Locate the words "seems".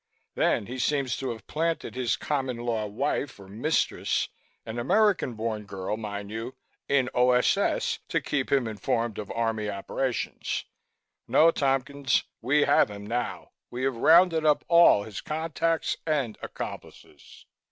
0.79-1.15